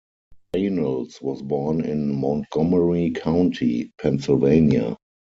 Reynolds 0.55 1.21
was 1.21 1.43
born 1.43 1.81
in 1.85 2.15
Montgomery 2.19 3.11
County, 3.11 3.91
Pennsylvania. 4.01 4.97